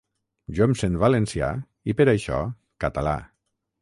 [0.59, 1.49] Jo em sent valencià
[1.93, 2.43] i per això
[2.87, 3.15] català.